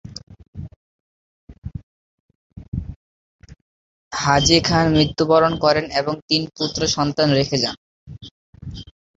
[4.11, 7.75] হাজী খান মৃত্যুবরণ করেন এবং তিন পুত্র সন্তান রেখে যান।